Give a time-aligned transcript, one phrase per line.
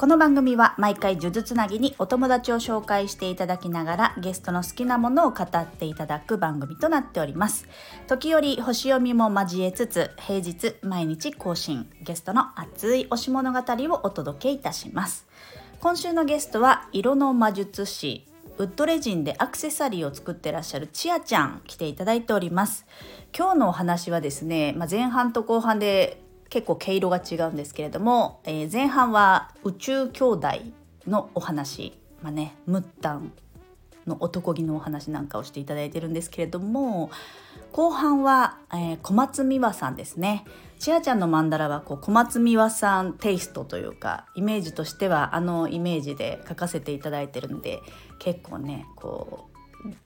[0.00, 7.68] この番組は毎回呪術つなぎにお友達を紹介していただきながらゲストの好きなものを語っていただく番組となっております。
[8.06, 15.26] 時折星読みも交えつつ平日毎日更新ゲストの熱い推し物語をお届けいたします。
[15.80, 22.86] 今週のゲストは色の魔術師ウッドレジンでアクセサリーを作ってらっしゃるちあちゃん来ていただいております。
[23.36, 30.48] 今日のお話はですね、まあ、前半と後半で結構毛色が違うんですけれども、えー、前半は宇宙兄弟
[31.06, 33.32] のお話まあねムッタン
[34.06, 37.10] の男気のお話なんかをしていただいてるんですけれども
[37.72, 40.44] 後半は、えー、小松美和さんですね。
[40.80, 47.80] ちあちゃんのマンダラはこう小松美和さんテイストというかイメージとしてはあのイメージで描かせていただいてるんで
[48.18, 49.50] 結構ねこ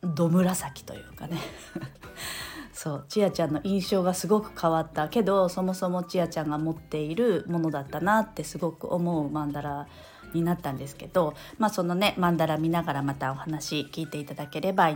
[0.02, 1.38] うど紫というかね。
[2.74, 9.86] そうちあちゃんの印象がすごく変わったけどそもそもちあちゃんが持っているものだったなってすごく思うマンダラ
[10.34, 14.90] になったんですけどまあそのねマンダラ見ながらまたお話聞いていただければ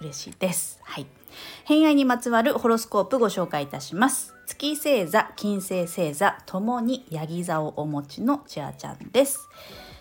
[0.00, 0.78] 嬉しいです。
[0.82, 1.06] はい。
[1.64, 4.34] 偏愛にまつわるホロスコープご紹介いたします。
[4.46, 9.48] 月星座、金星星座ともにヤギ座をお持ちのちあちゃんです。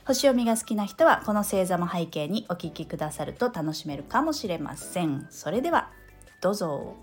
[0.06, 5.28] 星読みが好きな人はこの星座も背景にお聞きくださると楽しめるかもしれません。
[5.32, 5.90] それでは
[6.46, 6.96] どうぞ。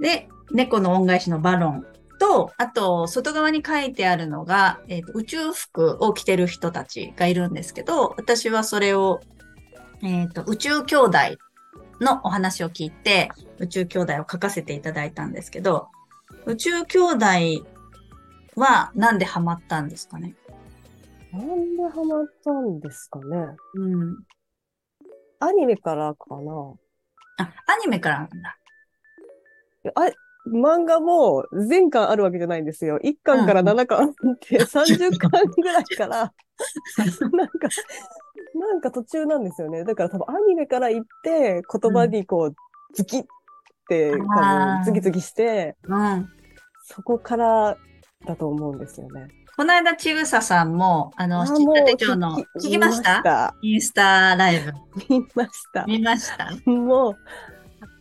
[0.00, 1.86] で、猫の恩返しのバロン
[2.18, 9.20] と、あと、外側に書いてあるのが、えーと、宇宙服を着てる人たちがいるんですけど、私はそれを、
[10.02, 11.18] えっ、ー、と、宇宙兄弟
[12.00, 15.86] のお話を聞いて、宇宙兄弟を書かせていただいたんですけど、
[16.46, 17.26] 宇宙兄弟
[18.56, 20.34] はなんでハマったんですかね？
[21.34, 24.16] なんでハマったんですかねうん。
[25.40, 26.74] アニメからかな
[27.38, 28.56] あ、アニメからなんだ。
[29.96, 30.12] あ、
[30.48, 33.00] 漫画も全巻あるわけじゃないんですよ。
[33.02, 36.32] 1巻から7巻って30巻ぐらいから、
[37.32, 37.68] なんか、
[38.54, 39.84] なんか途中なんですよね。
[39.84, 42.54] だから多分アニメから行って、言葉にこう、
[42.94, 43.24] ズキっ
[43.88, 46.28] て多分ズキズキして、うん、
[46.84, 47.76] そこから
[48.24, 49.26] だと思うんですよね。
[49.56, 53.54] この間、ちぐささんも、あの、知った手帳の、聞きました？
[53.62, 54.72] インスタライブ。
[55.08, 55.84] 見ました。
[55.86, 56.50] 見ました？
[56.68, 57.16] もう、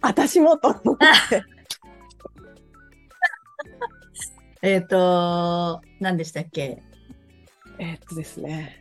[0.01, 1.43] 私もと思って。
[4.63, 6.81] えっと、何でしたっけ？
[7.77, 8.79] えー、っとですね。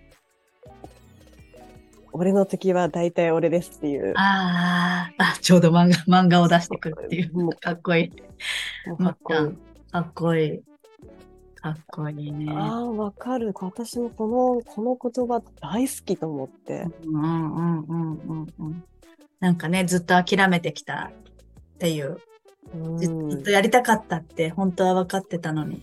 [2.14, 4.14] 俺の敵は大体俺ですっていう。
[4.16, 7.50] ああ、ちょうど漫画漫画を出してくるっていう。
[7.56, 8.10] かっこいい。
[8.10, 9.56] かっこいい。
[9.92, 10.62] かっこいい。
[11.62, 12.52] かっこいいね。
[12.52, 13.54] ああ、わかる。
[13.54, 16.86] 私もこの、この言葉大好きと思って。
[17.06, 18.84] うんうんうんうんうん。
[19.40, 21.12] なんかね、ずっと諦めてきた
[21.74, 22.18] っていう
[22.98, 25.82] ずっとやりたかったって本当は分かってたのに、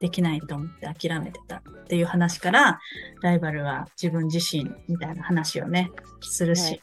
[0.00, 2.80] できないと思って諦めてたっていう話から、
[3.20, 5.90] ライバルは自分自身みたいな話をね、
[6.22, 6.82] するし、はい、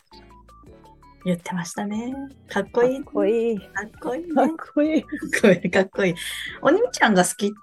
[1.25, 2.13] 言ってましたね。
[2.47, 3.03] かっこいい。
[3.03, 3.59] かっこいい。
[3.59, 4.33] かっこいい、ね。
[4.33, 5.03] かっこいい。
[5.03, 5.71] かっこいい。
[5.71, 6.15] かっこいい。
[6.61, 7.53] お兄ちゃんが好き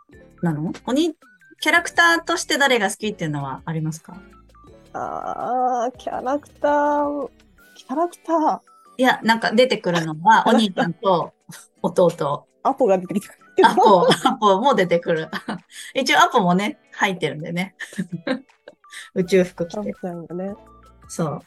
[0.47, 0.73] なの？
[0.87, 1.15] おに、
[1.61, 4.17] キャラクターとして誰が好きっていうのはありますか？
[4.93, 7.31] ああ、キャラクター、
[7.75, 8.61] キャラクター？
[8.99, 11.33] いや、なんか出てくるのは、 お兄ちゃんと
[11.83, 12.47] 弟。
[12.62, 13.34] アポが出てきた。
[13.71, 15.29] アポ、アポも出てくる。
[15.95, 17.75] 一応アポもね、入ってるんでね。
[19.15, 19.95] 宇宙服着て。
[20.01, 20.55] さんがね。
[21.09, 21.41] そう。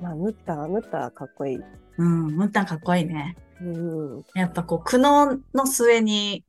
[0.00, 1.60] まあ、ムッター、ムッターかっこいい。
[1.98, 3.36] うん、ムッターかっこいいね。
[3.60, 3.64] う
[4.18, 4.24] ん。
[4.34, 6.44] やっぱこう、苦悩の末に、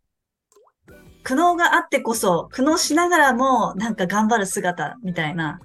[1.24, 5.60] 苦悩があってこそ、苦悩しながらも、なんか頑張る姿みたいな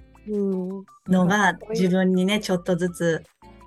[1.07, 3.23] のが、自分にね、ちょっとずつ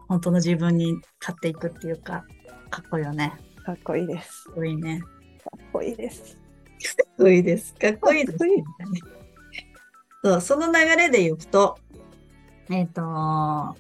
[0.09, 2.25] 本当の自分に勝っていくっていうか、
[2.71, 3.35] かっこいいよね。
[3.65, 4.45] かっこいいです。
[4.45, 5.01] かっこいいね。
[5.01, 5.07] か
[5.57, 6.37] っこいいです。
[6.37, 6.41] か
[7.05, 7.75] っこいいです。
[7.75, 8.39] かっこいいです。
[10.25, 11.79] そう、その流れで言うと、
[12.71, 13.79] えっ、ー、と、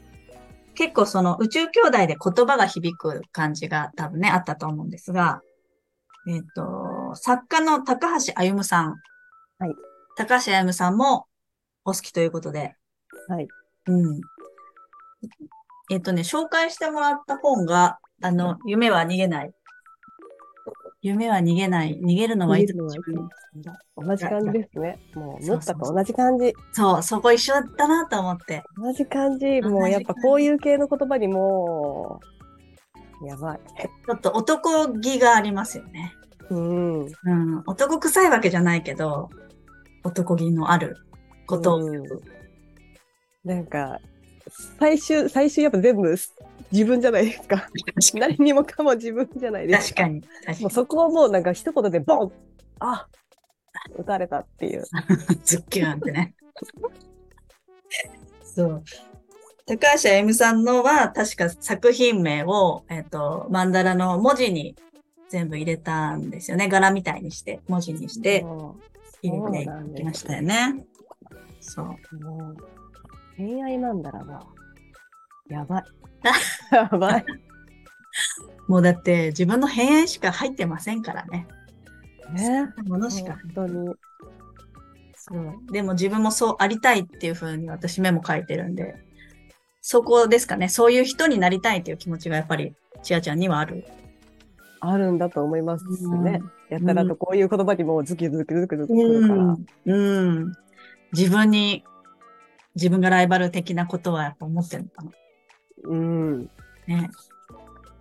[0.74, 5.40] 結構その宇宙兄弟で言葉が響く感じが多分ね、あったと思うんですが、
[6.28, 8.96] えっ、ー、と、作家の高橋歩さん。
[9.58, 9.74] はい。
[10.16, 11.26] 高橋歩さんも
[11.86, 12.76] お好きということで。
[13.28, 13.48] はい。
[13.86, 14.20] うん。
[15.90, 19.52] えっ、とね、紹介してもらった本が、あの、夢は逃げない。
[21.00, 21.98] 夢は逃げない。
[21.98, 23.30] 逃げるのはいつも自分
[23.96, 24.98] 同じ感じですね。
[25.14, 26.52] もう、ムッタと同じ感じ。
[26.72, 28.64] そう、そこ一緒だったなと思って。
[28.76, 29.62] 同じ感じ。
[29.62, 32.20] もうやっぱこういう系の言葉にも、
[33.24, 33.60] やばい。
[34.06, 36.12] ちょっと男気がありますよね。
[36.50, 37.04] うん。
[37.04, 37.62] うん。
[37.66, 39.30] 男臭いわけじゃないけど、
[40.04, 40.96] 男気のある
[41.46, 42.02] ことう。
[43.44, 43.98] なんか、
[44.78, 46.16] 最終、最終やっぱ全部
[46.70, 47.68] 自分じゃないですか。
[48.14, 50.02] 何にもかも自分じゃないですか。
[50.02, 50.20] 確かに。
[50.22, 50.70] 確かにもう。
[50.70, 52.32] そこをもうなんか一言でボン
[52.80, 53.06] あ
[53.96, 54.84] 撃たれたっていう。
[55.44, 56.34] ズッキューンってね。
[58.42, 58.84] そう。
[59.66, 64.74] 高橋あゆみさんのは、確か作品名を、えっ、と、マンダラの文字に
[65.28, 66.68] 全部入れたんですよね。
[66.68, 68.76] 柄みたいにして、文字にしても
[69.22, 70.84] 入れていきましたよね。
[71.60, 71.96] そう。
[72.12, 72.56] うもう
[73.36, 74.46] 恋愛なんだらば、
[75.48, 75.84] やばい。
[76.72, 77.24] やばい。
[78.66, 81.46] もうだって自分の偏愛しか入ってませんからね。
[82.32, 82.66] ね。
[82.86, 83.38] ものしか。
[83.54, 83.94] 本当に。
[85.14, 85.72] そう。
[85.72, 88.94] でも自分もそうありたいっていうふうに私メモ書いてるんで、
[89.80, 90.68] そこですかね。
[90.68, 93.84] そういう人になりたいっていう気持ちがやっぱり、ちあちゃんにはある。
[94.80, 96.40] あるんだと思いますうんね。
[96.70, 99.44] やったらとこういう言葉にもうズキズキズキズキするから。
[99.44, 99.66] うん。
[99.86, 100.52] うん。
[101.12, 101.84] 自分に、
[102.74, 105.10] 自分がライバル的なことはやっぱ思ってるのかな。
[105.84, 106.50] うん。
[106.86, 107.10] ね。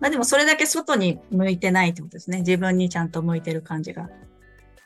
[0.00, 2.38] まあでもそれだけ外に向いてないってことですね。
[2.38, 4.08] 自分にちゃんと向いてる感じが。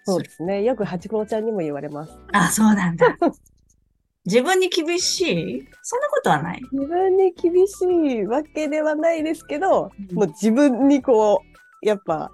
[0.04, 0.62] そうですね。
[0.62, 2.18] よくハチ公ちゃんにも言われます。
[2.32, 3.16] あ、そうなんだ。
[4.24, 5.20] 自分に厳し
[5.58, 5.68] い？
[5.82, 6.62] そんなことはない。
[6.72, 11.51] 自分に厳しいわけではないですけど、うんもう自分にこう、
[11.82, 12.30] やっぱ、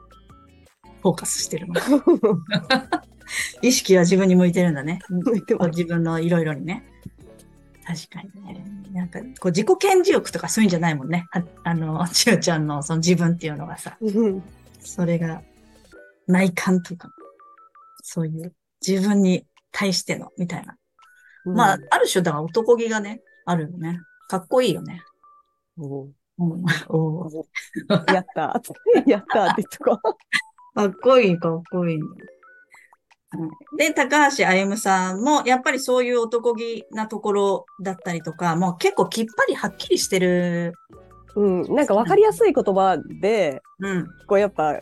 [1.03, 1.75] フォーカスしてるの。
[3.63, 5.01] 意識は自分に向いてるんだね。
[5.09, 6.85] 自分のいろいろにね。
[7.87, 8.65] 確かにね。
[8.93, 11.27] なんか、こう自己顕示欲とかそういうんじゃないもんね。
[11.33, 14.43] ああの、ちよちゃんのその自分っていうのがさ、うん
[14.81, 15.43] それが
[16.27, 17.11] 内観とか、
[18.03, 18.55] そういう
[18.87, 20.77] 自分に対してのみたいな。
[21.45, 24.01] まあ、ある種だから男気がね、あるよね。
[24.29, 25.03] かっこいいよね。
[25.79, 26.13] うんうん、
[26.89, 27.43] おー
[28.15, 28.61] やった
[29.07, 30.75] やったーって言っとこう。
[30.75, 31.97] かっこいい、かっこいい。
[31.97, 40.73] うんで、高橋歩さんも、やっぱりそういう男気なところだったりとか、もう結構きっぱりはっきりしてる。
[41.37, 44.07] うん、なんか分かりやすい言葉で、うん。
[44.27, 44.81] こうやっぱ、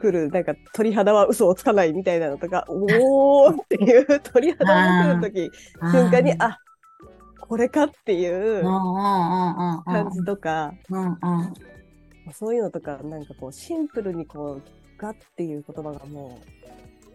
[0.00, 5.50] 来る、なんか鳥肌は嘘をつかないみたいなのとか、おーっていう鳥肌が来るとき、
[5.90, 6.58] 瞬間に、あ、
[7.46, 8.62] これかっていう。
[9.84, 10.72] 感じとか。
[12.32, 14.62] そういうのとか、なんかこう、シンプルにこう、
[15.00, 16.40] がっていう言葉がも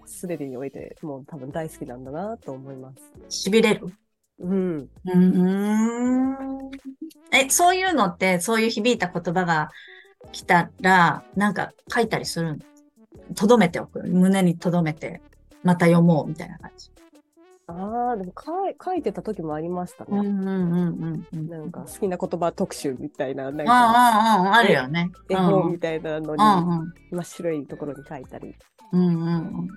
[0.05, 2.91] う、すべてにおいて、もう多分大好きなんだなと思いま
[3.27, 3.49] す。
[3.49, 3.87] 痺れる
[4.39, 4.77] うん。
[4.77, 6.69] うーん。
[7.31, 9.69] え、そういうのって、そういう響いた言葉が
[10.31, 12.59] 来たら、なんか書いたりするの？
[13.35, 14.01] 留めておく？
[14.03, 15.21] 胸に留めて、
[15.63, 16.91] また読もうみたいな感じ。
[17.69, 20.17] ああ、でも書い書いてた時もありましたね。
[20.17, 21.49] うんうんうん。
[21.49, 23.73] なんか好きな言葉特集みたいな、なんうんうんか
[24.39, 25.11] うん、あるよね。
[25.29, 26.41] 絵本みたいなのに、
[27.11, 28.55] 真っ白いところに書いたり。
[28.91, 29.67] うんうんうん。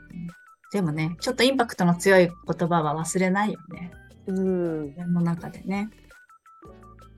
[0.72, 3.90] でもね、ちょっとインパクトの強い言葉は忘れないよね。
[4.26, 4.86] うん。
[4.86, 5.90] 自分の中でね。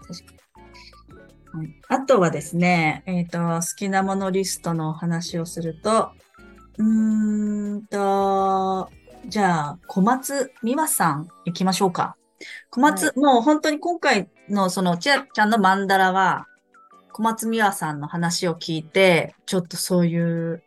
[0.01, 0.39] 確かに。
[0.39, 6.11] はいあとはですね、えっ、と、好きなものリストのお話をすると、
[6.79, 8.91] うーんと、
[9.29, 12.17] じゃあ、小松美和さん行きましょうか。
[12.71, 16.47] 小松、はもう本当に今回のそのちあちゃんのマンダラは、
[17.13, 20.63] 小松美和さんの話を聞いて、ちょっとそういう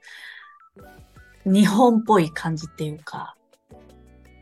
[1.46, 3.36] 日本っぽい感じっていうか、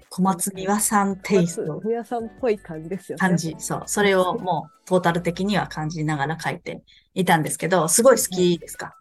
[0.10, 1.82] 小松美和さんテイスト。
[1.84, 3.20] 皆さんっぽい感じですよね。
[3.20, 3.84] 感じ、そう。
[3.86, 8.96] それをもうトータル的には感じながら書いていたんですけど、すごい好きですか、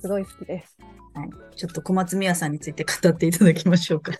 [0.00, 0.76] すごい好きです。
[1.14, 4.12] はい、ちょっと小松美和さんについて語っていただきましょうか。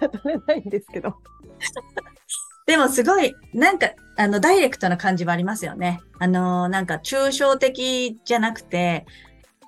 [0.00, 1.14] 語れないんですけど。
[2.66, 6.00] でもすごい、なんか、あの、ダイレクトな感じはありますよね。
[6.18, 9.04] あのーなんか、抽象的じゃなくて、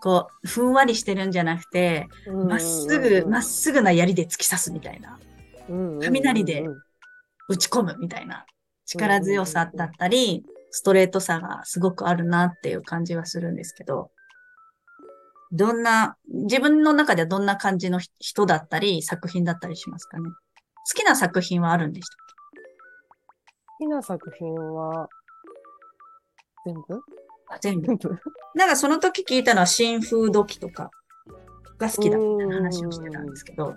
[0.00, 2.08] こう、ふんわりしてるんじゃなくて、
[2.48, 5.18] まっすぐ、まっすぐな槍で突き刺すみたいな。
[6.00, 6.64] 雷で
[7.48, 8.46] 打ち込むみたいな
[8.86, 14.10] 力強さだったり、ストレートさがすごくあるなっていう感じはするんですけど、
[15.52, 20.24] どんな、自分の中ではどんな感じの人だったり、作品だったりしますかね？
[20.28, 20.34] 好
[20.94, 22.16] きな作品はあるんでした
[23.78, 25.08] 好きな作品は、
[26.64, 27.00] 全部？
[27.60, 27.86] 全部。
[28.54, 30.90] なんかその時聞いたのは新風土記とか
[31.78, 33.76] が好きだみたいな話をしてたんですけど、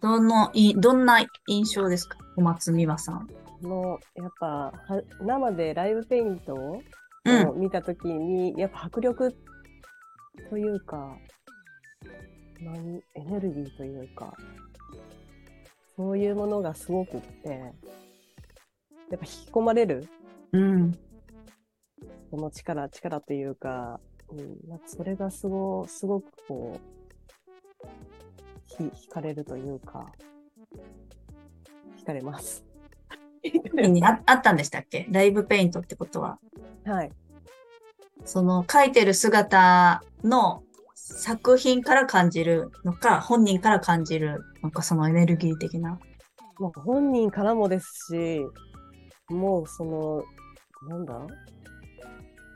[0.00, 2.16] どのい、どんな印象ですか？
[2.36, 3.28] 小松美和さん。
[3.62, 4.72] の、やっぱ、は
[5.20, 6.80] 生でライブペイントを
[7.26, 7.60] うん。
[7.60, 9.36] 見たときに、やっぱ迫力
[10.48, 11.16] というか、
[12.60, 14.36] 何エネルギーというか、
[15.96, 20.08] そういうものがすごくって、やっぱ引き込まれる
[20.52, 20.92] うん。
[22.30, 26.80] この力、力というか、うん、なんかそれがすご、すごくこ
[27.84, 27.86] う、
[28.66, 30.12] ひ、惹かれるというか、
[31.98, 32.64] 惹かれます。
[33.42, 35.06] に ああったんでしたっけ？
[35.10, 36.38] ライブペイントってことは。
[36.84, 37.12] はい。
[38.24, 40.62] その描いてる姿の
[40.94, 45.98] 作品から感じるのか、本人から感じるのか、そのエネルギー的な。
[46.58, 48.44] もう本人からもですし、
[49.28, 50.24] もうその、
[50.88, 51.26] なんだ？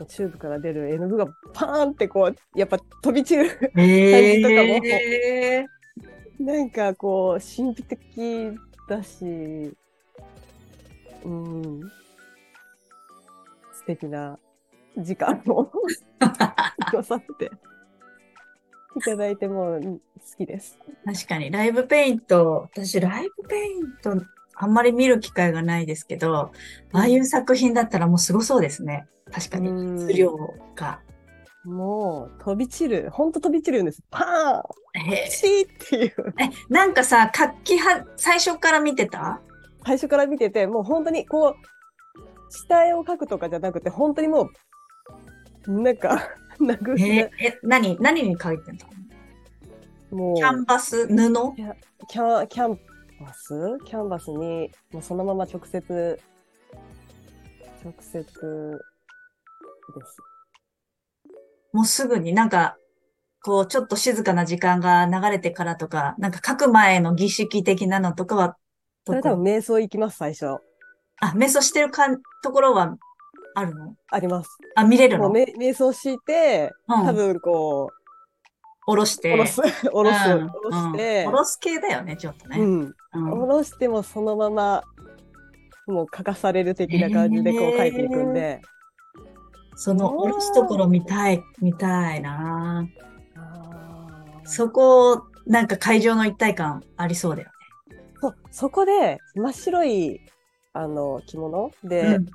[0.08, 3.72] チューブから出る絵の具がパーンってこう、やっぱ飛び散る。
[3.76, 5.64] えとかもえ
[6.40, 9.24] なんかこう、神秘的だし、
[11.24, 11.80] うん、
[13.72, 14.38] 素敵な
[14.98, 15.72] 時間を過
[16.92, 17.50] ごさせて
[18.96, 20.00] いただいてもうん好
[20.38, 20.78] きです。
[21.04, 24.24] 確かに、ライブペイント、私、ライブペイント、
[24.56, 26.52] あんまり見る機会がないですけど、
[26.92, 29.06] ああいう作品だったらもうすごそうですね。
[29.32, 30.36] 確かに、うん質量
[30.76, 31.00] が。
[31.64, 34.02] もう飛び散る、ほんと飛び散るんです。
[34.10, 35.28] パーンえ？
[35.30, 36.34] チーっていう。
[36.38, 39.40] え、なんかさ、活気は、最初から見てた？
[39.86, 41.54] 最初から見てて、もう本当にこう、
[42.50, 44.50] 下絵を描くとかじゃなくて、本当にもう、
[45.66, 46.30] なんか、
[46.60, 48.86] 殴える、え、何、何に書いてた
[50.12, 50.18] の？
[50.18, 51.16] もう、キャンバス、布？
[51.16, 51.74] キャ
[52.08, 52.78] キャキャン
[53.20, 53.78] バス？
[53.84, 56.20] キャンバスに、もうそのまま直接、
[57.82, 58.26] 直接で
[60.06, 60.16] す。
[61.72, 62.76] もうすぐになんか、
[63.42, 68.56] こう、ちょっと静かな時間が流れてからとか、なんか書く前の儀式的なのとかは、
[69.06, 70.46] それ多分瞑想行きます、最初。
[71.20, 72.96] あ、瞑想してるかんところは
[73.54, 73.96] あるの？
[74.10, 74.58] あります。
[74.74, 75.30] あ、見れるの？
[75.30, 77.06] め瞑想して、うん。
[77.06, 77.90] 多分こ
[78.86, 79.32] 下ろして。
[79.32, 80.48] う、下ろす、下ろす、うん。
[80.48, 81.24] 下ろして。
[81.24, 82.58] うん、下ろす系だよね、ちょっとね。
[82.58, 83.30] うん、うん。
[83.30, 84.82] 下ろしてもそのまま、
[85.86, 88.60] もう書かされる的な感じでこう書いていくんで。
[89.76, 92.86] その下ろすところ見たい、見たいな。
[94.44, 97.50] そこ、なんか会場の一体感ありそうだよ
[98.20, 100.20] そうそこで真っ白い
[100.72, 101.88] あの着物ね。
[101.88, 102.26] でうん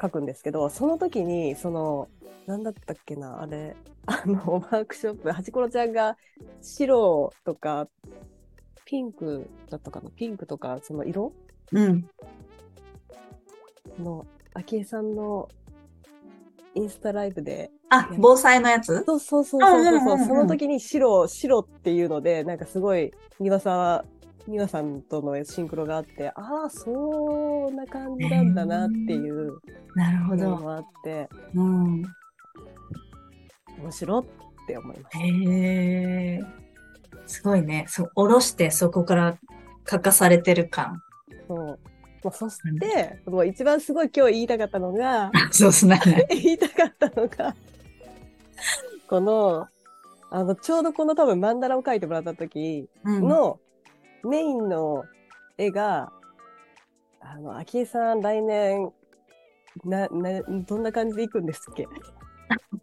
[0.00, 2.08] 書くんですけど、その時にその
[2.46, 3.76] なんだったっけなあれ
[4.06, 6.16] あのワークショップはちころちゃんが
[6.62, 7.86] 白とか
[8.84, 11.32] ピンクだったかなピンクとかその色？
[11.72, 12.08] うん。
[13.98, 15.48] の昭恵さんの
[16.74, 19.04] インスタライブであ、防災のやつ？
[19.04, 24.04] そうそうそうそうその時に白白っていうのでなんかすごい丹羽
[24.58, 26.90] さん丹羽さんとのシンクロがあってああそ
[27.70, 29.58] んな感じなんだなっていう
[29.94, 30.50] なるほど。
[30.50, 32.02] のもあってうん。
[33.82, 34.24] 面白っ
[34.66, 35.18] て思いました。
[35.20, 35.28] へ
[36.38, 36.40] え。
[37.26, 37.84] すごいね。
[37.88, 39.38] そう、下ろしてそこから
[39.88, 41.00] 書かされてる感。
[41.48, 41.78] そう
[42.22, 45.98] まあ、そして、もう一番すごい今日言いたかったのが そうっすね。
[46.30, 47.54] 言いたかったのが
[49.08, 49.66] この
[50.30, 53.26] あのちょうどこの多分曼荼羅を描いてもらった時うん。
[53.26, 53.58] の
[54.24, 55.04] メインの
[55.58, 56.12] 絵が、
[57.20, 58.92] あの、昭恵さん来年、
[59.84, 61.86] な、な、どんな感じで行くんですっけ？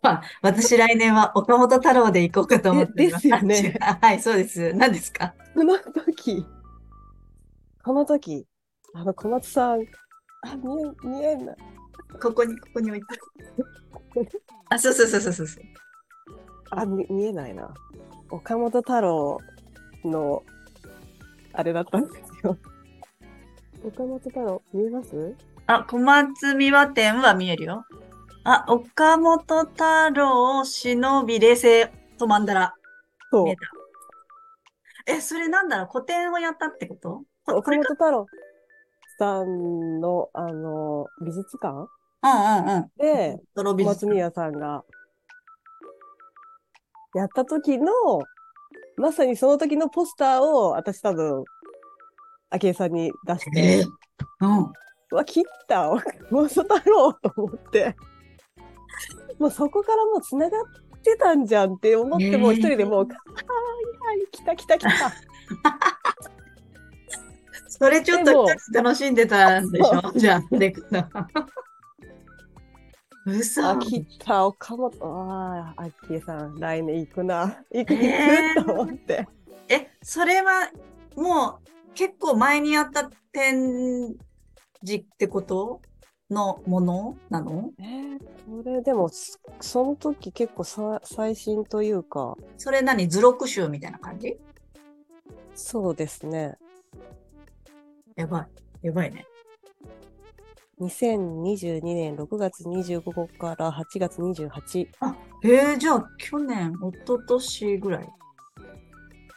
[0.04, 3.28] あ私来年は岡本太郎で行こうかと思っています。
[3.28, 4.74] でですよねあはい、そうです。
[4.74, 5.34] 何ですか？
[5.54, 6.46] この時、
[7.84, 8.48] この時、
[8.94, 9.82] あの、小松さん、
[10.44, 11.56] あ、見え、見えんな。
[12.22, 13.08] ここに、ここに置いて。
[14.70, 15.64] あ、そうそうそうそうそう。
[16.72, 17.74] あ、見見えないな。
[18.30, 19.38] 岡本太郎
[20.06, 20.44] の、
[21.58, 22.56] あれだったんですよ。
[23.84, 25.36] 岡本太郎、見えます？
[25.66, 27.84] あ、小松美和店は見えるよ。
[28.44, 32.76] あ、岡本太郎、忍び、冷静、と曼荼羅。
[33.32, 33.56] そう見
[35.08, 35.20] え。
[35.20, 35.90] それなんだろう？
[35.92, 37.24] 古典をやったってこと？
[37.48, 38.28] 岡本太郎
[39.18, 41.88] さんの、あの、美術館？
[42.24, 42.92] うんうんうん。
[42.98, 44.84] で、小松宮さんが
[47.16, 47.92] やった時の、
[48.98, 51.44] まさにその時のポスターを私多分、
[52.50, 53.86] 昭恵さんに出しえて、
[54.42, 54.60] うん。
[55.12, 57.96] うわ、切った 岡本太郎と思って、
[59.40, 60.64] もうそこからもう繋がっ
[61.04, 63.14] てたんじゃんって思って、えーもう一人でもう、はいは
[64.16, 64.90] い、来た来た来た。
[67.70, 70.12] それちょっと楽しんでたんでしょ？
[70.16, 71.04] じゃあ、でくの。
[73.28, 73.62] 嘘。
[73.68, 77.62] あ、切った、岡本、ああ、昭恵さん、来年行くな。
[77.72, 79.28] 行くえー行くと思って。
[79.68, 80.72] え、それは
[81.16, 84.16] もう結構前にやった展
[84.86, 85.82] 示ってこと
[86.30, 87.72] のものなの？
[87.80, 93.08] えー、これでも、そその時結構さ最新というか、それ何？
[93.08, 94.38] 図録集みたいな感じ？
[95.54, 96.58] そうですね。
[98.16, 98.48] やば
[98.82, 98.88] い。
[98.88, 99.26] やばいね。
[100.80, 104.88] 2022年6月25日から8月28。
[105.00, 108.10] あ、えー、じゃあ去年、一昨年ぐらい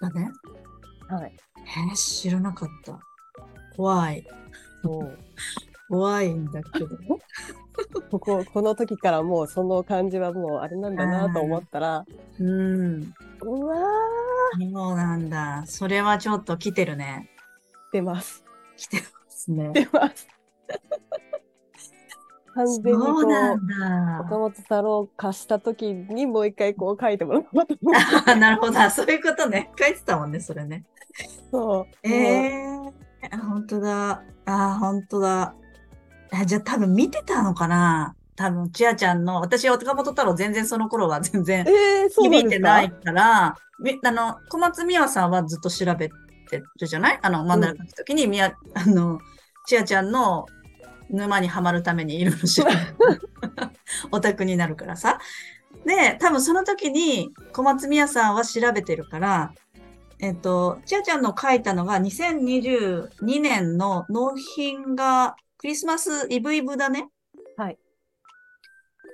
[0.00, 0.30] だね。
[1.08, 1.32] はい。
[1.56, 2.98] えー、知らなかった。
[3.74, 4.26] 怖い。
[5.88, 6.88] 怖いんだけど。
[8.10, 12.04] ここ、この時からもうその感じはもうあれなんだなと思ったら、
[12.38, 13.14] うん。
[13.42, 15.64] うわー、そうなんだ。
[15.66, 17.30] それはちょっと来てるね。
[17.92, 18.44] 出ます。
[18.76, 19.70] 来てますね。
[19.72, 20.28] 出ます。
[22.66, 24.20] 完全にこそうなう、んだ。
[24.20, 28.90] 岡本太郎貸した時にもう一回こう書いてもらおうと思っ なるほど。
[28.90, 29.70] そういうことね。
[29.78, 30.84] 書いてたもんね、それね。
[31.50, 32.08] そう。
[32.08, 34.22] ええー、本当だ。
[34.46, 35.54] あ、本当だ。
[36.32, 41.64] あじゃあ多分見てたのかな多分、ちあちゃんの、私は岡本太郎全然その頃は 全然
[42.10, 47.18] 響いてないから、みあの、小松美和さんはずっと調べてるじゃない？
[47.20, 49.18] あの、漫画の時時に、みや、あの、
[49.66, 50.46] ちあちゃんの
[51.10, 52.70] 沼にはまるためにいろいろ調べ
[54.10, 55.18] オタクになるからさ。
[55.84, 59.52] で、多分その時に小松美和さんは調べてるから、
[60.18, 67.08] えっと、ちあちゃんの書いたのが2022年の納品がクリスマスイブイブだね。
[67.56, 67.78] はい。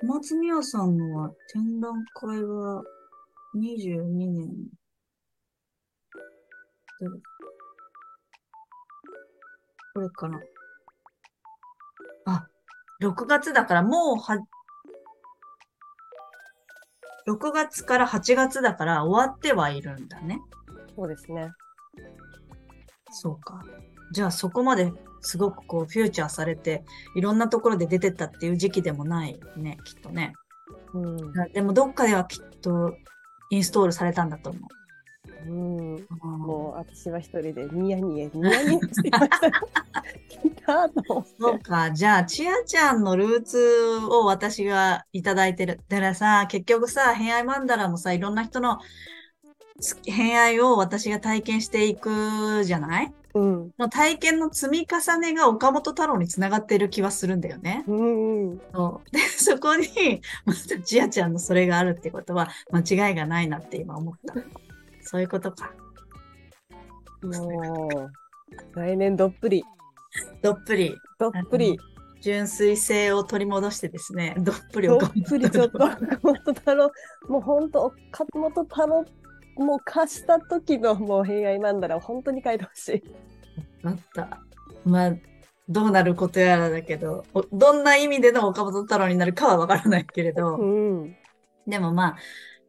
[0.01, 2.83] 小松美和さんのは展覧会は
[3.55, 4.49] 22年。
[6.99, 7.19] どれ？
[9.93, 10.39] これかな。
[12.27, 12.47] あ、
[13.01, 14.37] 6月だからもうは、
[17.27, 20.39] 6月から8月だから終わってはいるんだね。
[20.95, 21.49] そうですね。
[23.11, 23.61] そうか。
[24.13, 26.83] じゃあそこまですごくこうフューチャーされて、
[27.15, 30.33] いろんなところで出てったっていう時期でもないね、きっとね。
[30.93, 31.33] うん。
[31.53, 32.95] でもどっかではきっと
[33.51, 35.49] インストールされたんだと思う。
[35.49, 35.95] うん。
[35.95, 36.05] うん
[36.39, 39.51] もう私は一人でニヤニヤニヤニヤしてました。
[40.67, 41.29] 来たと思って。
[41.39, 41.91] そうか。
[41.91, 45.79] じゃあ、ちあちゃんのルーツを私がいただいてる。
[45.87, 48.77] だからさ、結局さ、偏愛マンダラもさ、いろんな人の
[49.79, 53.13] つ偏愛を私が体験していくじゃない？
[53.35, 53.71] うん。
[53.77, 57.83] の体験の積み重ねが岡本太郎につながっている気はするんだよね。
[57.87, 58.61] うんうん。
[58.73, 64.33] そう で、そこに、またちあちゃんのそれがあるってことは、間違いがないなって今思った。
[65.03, 65.71] そういうことか。
[67.21, 68.11] も
[68.73, 69.63] う、来年どっぷり、
[70.41, 71.79] どっぷり、どっぷり、
[72.21, 76.91] 純粋性を取り戻してですね、どっぷりどっ岡本ぷりちょっと、岡本太郎、
[77.27, 79.05] もう本当、岡本太郎、
[79.55, 83.03] もう貸した時のもう偏愛なんだら本当に書いてほしい。
[83.83, 84.41] あった。
[84.85, 85.15] まあ、
[85.69, 90.65] どうなることやらだけど、おどんな意味での岡本太郎になるかはわからないけれど、う
[91.05, 91.15] ん。
[91.67, 92.17] でもまあ、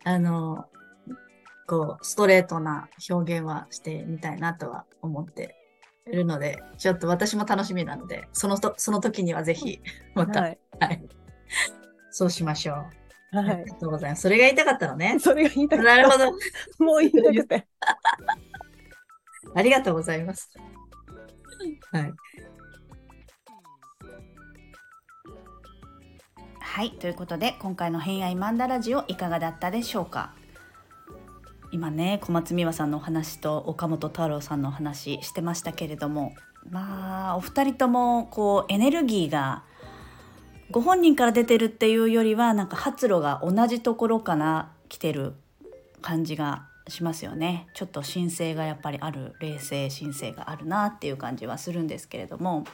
[0.04, 0.66] あの、
[1.66, 5.46] こう、ストレートな表現はしてみたいなとは思ってい
[6.12, 9.80] るので、ちょっと私も楽しみなので、そのと、その時にはぜひ、
[10.14, 10.58] また、はい。
[10.80, 11.02] はい。
[12.10, 13.36] そうしましょう。
[13.36, 13.64] はいあり。
[13.70, 14.22] がとうございます。
[14.22, 15.18] それが言いたかったのね。
[15.20, 15.96] それが言いたかった。
[15.96, 16.32] なるほど。
[16.84, 17.68] もう言いたくて。
[19.54, 20.50] ありがとうございます。
[21.92, 22.12] はい。
[26.60, 30.36] はいということで今回の「偏愛マンダラジオ」いかがだったでしょうか？
[31.70, 36.35] 今ね小松美和さんのお話と岡本太郎さんのお話してましたけれども
[36.70, 39.62] まあお二人ともこうエネルギーが
[40.70, 45.35] ご本人から出てるっていうよりはなんか発露が同じところから来てる
[46.02, 47.66] 感じがしますよね。
[47.74, 52.64] ちょっと神聖がやっぱりある冷静神聖があるなっていう感じはするんですけれども。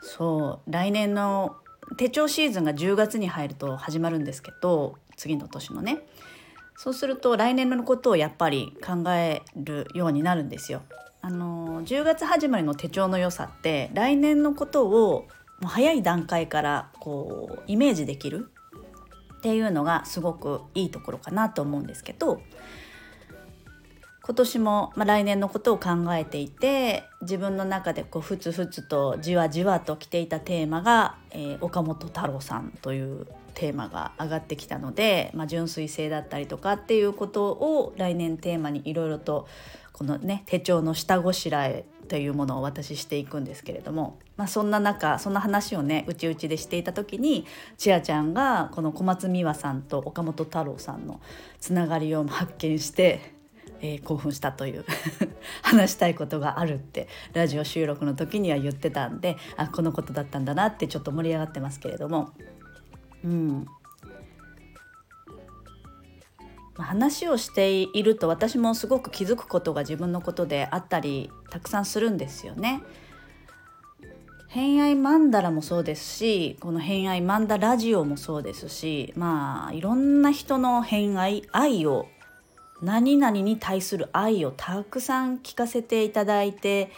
[0.00, 1.56] そう来年の
[1.96, 5.98] 手帳シーズンが10月に入ると始まるんですけど次の年のね。
[6.76, 10.82] そうすると来年のことをやっぱり考えるようになるんですよ。
[11.22, 15.26] あの10月始まりの手帳の良さって来年のことを
[15.60, 18.48] もう早い段階からこうイメージできる
[19.38, 22.40] っていうのがすごくいいところかなと思うんですけど
[24.26, 39.46] 今年も、まあ、来年のことを考えていて自分の中でこうふつふつとじわじわと来ていたテーマが、えー岡本太郎さんというテーマが上がってきたので、まあ、純粋性だったりとかっていうことを来年テーマにいろいろと
[39.92, 47.46] このね手帳の下ごしらえというものを私していくんですけれども、まあ、そんな中そんな話をねうちうちでしていた時に
[47.78, 51.20] ちあちゃんがこの小松美和さんと岡本太郎さんの
[51.60, 53.35] つながりを発見して、
[53.80, 54.84] えー興奮したという
[55.62, 62.30] 話したいことがあるってラジオ収録の時には言ってたんであこのことだったんだなってちょっと盛り上がってますけれども。
[63.24, 63.66] うん
[66.76, 72.82] まあ話をしていると私もすごく気づくことが自分のことであったりたくさんするんですよね。
[74.48, 82.06] 偏愛マンダラもそうですしこの偏愛マンダラジオもそうですしまあいろんな人の偏愛愛を
[82.82, 86.90] 何々に対する愛をたくさん聞かせていただいて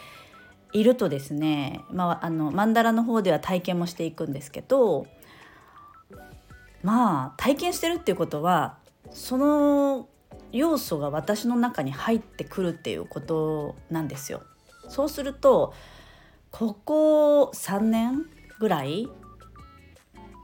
[0.73, 5.07] いるとですね、まあ、あのマンダラの方では体験もしていくんですけど
[6.83, 8.77] まあ体験してるっていうことは
[9.11, 10.09] その
[10.53, 14.43] 要素が私の中に入ってくるっていうことなんですよ。
[14.89, 15.75] そうすると
[16.51, 18.27] ここ3年
[18.59, 19.09] ぐらい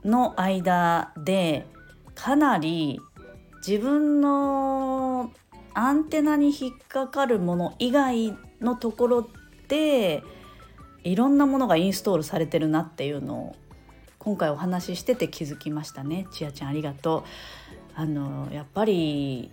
[0.03, 1.65] の間で
[2.13, 2.99] かなり
[3.67, 4.94] 自分の
[5.75, 9.29] アンテナに引っかかるもの以外のところ
[9.67, 10.23] で
[11.03, 13.55] いろんなものがインストールされてるなっていうのを
[14.17, 17.23] 今回お話ししてて気づきましたねちやちゃんありがとう
[17.93, 19.51] あのやっぱり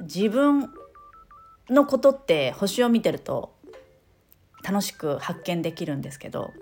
[0.00, 0.70] 自分
[1.68, 3.54] のことって星を見てると
[4.62, 6.52] 楽しく発見できるんですけど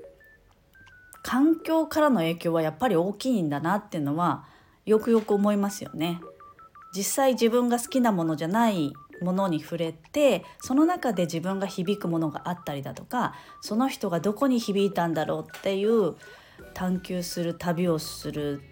[1.23, 4.45] 環境からの影響はやっぱり大きいんだなっていうのは
[4.87, 6.21] よくよく思いますよね。
[6.95, 16.15] 実際自分が好きなものじゃないものに触れてその中で自分が響くものがあったりだとかその人がどこに響いたんだろうっていう
[16.75, 18.63] 探求する旅をする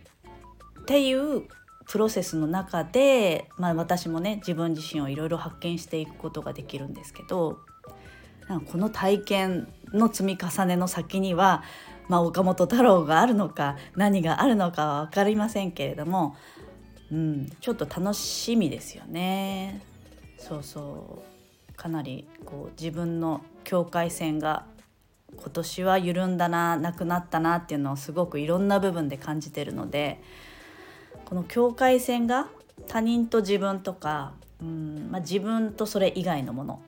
[0.83, 1.42] っていう
[1.87, 7.59] プロセスの中で、まあ、私もね自分自身をいろいろ発見していくことができるんですけど
[8.70, 11.62] この体験の積み重ねの先には、
[12.09, 16.35] まあ、岡本太郎があるのか何があるのかは分かりませんけれども、
[17.11, 19.81] うん、ちょっと楽しみですよね。
[20.38, 21.23] そうそ
[21.71, 24.66] うかなりこう自分の境界線が
[25.37, 30.21] 今年は緩んだななくなったなっていうのをすごくいろんな部分で感じてるので
[31.25, 32.49] この境界線が
[32.87, 36.81] 他人と自分とか、うんまあ、自分とそれ以外のもの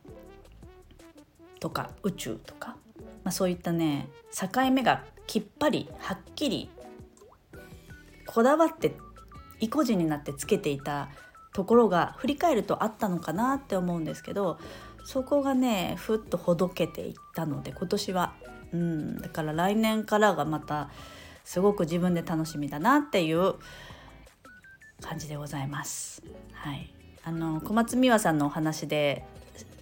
[1.58, 2.76] とか宇宙とか、
[3.24, 6.70] まあ、そういったね境目がきっぱりはっきり
[8.26, 8.96] こだわって
[9.60, 11.08] 意固地になってつけていた
[11.52, 14.58] ところが振り返るとあったのかなって思うんですけど
[15.04, 18.34] そこがねふっとほどけていったので今年は、
[18.72, 20.90] うん、だから来年からがまた
[21.44, 23.54] すごく自分で楽しみだなっていう
[25.00, 26.22] 感じでございます。
[26.52, 26.92] はい、
[27.24, 29.24] あの小松美羽さんのお話で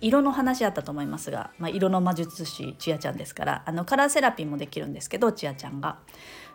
[0.01, 5.99] 色の話あったと思いますが、まあ、色の魔術師ちやちゃんですからあのカラーセラピーもできるんですけどちやちゃんが。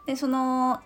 [0.06, 0.82] でその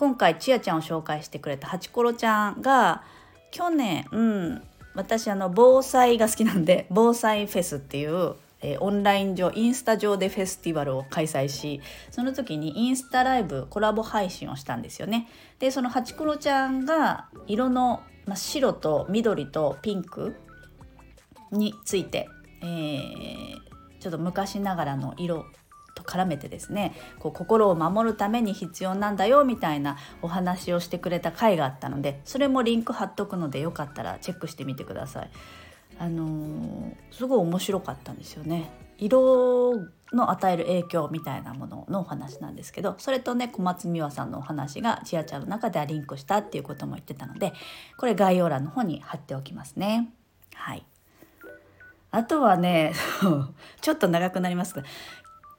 [0.00, 3.02] 今回ちやちゃんを紹介してくれたハチコロちゃんが
[3.50, 4.62] 去年、うん、
[4.94, 15.28] 私あの防災が好きなんで防災フェスっていうえ、オンライン上インスタ上でフェスティバルを開催しその時にインスタライブコラボ配信をしたんですよね。
[15.58, 20.34] でそのハチクロちゃんが色の、ま、白と緑とピンク
[21.52, 22.26] について、
[22.62, 23.58] えー、
[24.00, 25.44] ちょっと昔ながらの色
[26.00, 35.30] と絡めてですねこう心を守るために必要なんだよみたいなお話をしてくれた回があったのでそれもリンク貼っとくのでよかったらチェックしてみてください。
[35.98, 38.70] あのー、すごい面白かったんですよね。
[38.96, 39.74] 色
[40.12, 47.52] の与える影響みたいなもののお話なんですけどそれとね小松美羽さんのお話がちやちゃんの中ではリンクしたっていうことも言ってたので
[47.96, 50.12] これ概要欄の方に貼っておきますね。
[50.54, 50.84] はい
[52.12, 52.92] あとはね
[53.80, 54.82] ちょっと長くなりますが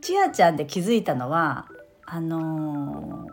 [0.01, 1.67] ちやちゃんで気づいたのは
[2.05, 3.31] あのー、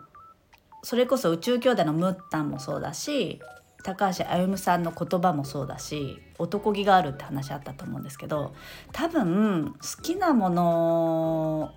[0.83, 3.41] それこそ宇宙兄弟のムッタンもそうだし
[3.83, 8.53] 高橋歩さんの言葉もそうだし男気があるって話あったと思うんですけど
[8.91, 11.71] 多分好きなもの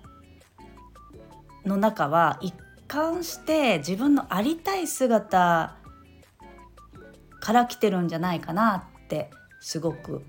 [1.65, 2.53] の中は一
[2.87, 5.75] 貫して自分のありたい姿
[7.39, 9.29] から来てるんじゃないかなって
[9.59, 10.23] すごく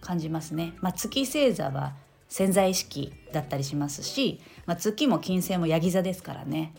[0.00, 0.74] 感じますね。
[0.80, 1.94] まあ、月星座は
[2.28, 6.74] 潜在意識だったりしますし、まあ、月も金星もヤギ座ですからね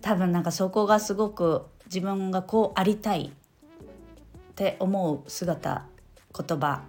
[0.00, 5.84] 多分なんかそこがすごく自分がこうありたいって思う姿
[6.36, 6.82] 言葉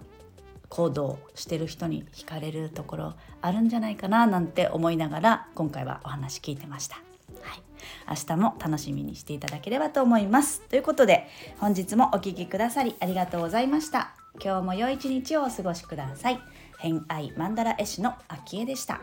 [0.68, 6.96] 行動してる人に惹かれるところあるんじゃないかななんて思いながら今回はお話聞いてました。
[7.42, 7.62] はい、
[8.08, 10.60] 明日も楽しみにしていただければと思います。
[10.68, 11.26] ということで
[11.58, 14.14] 本日もお聴きくださりありがとうございました。
[14.42, 16.40] 今日も良い一日をお過ごしください。
[16.78, 19.00] 偏愛マンダラ絵師の秋江でした。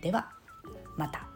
[0.00, 0.30] では
[0.96, 1.26] また。